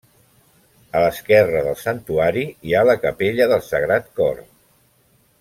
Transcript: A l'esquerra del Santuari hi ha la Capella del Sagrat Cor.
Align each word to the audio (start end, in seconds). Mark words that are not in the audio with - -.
A 0.99 1.03
l'esquerra 1.03 1.61
del 1.67 1.77
Santuari 1.81 2.47
hi 2.69 2.73
ha 2.73 2.83
la 2.91 2.97
Capella 3.05 3.49
del 3.53 3.63
Sagrat 3.69 4.11
Cor. 4.23 4.43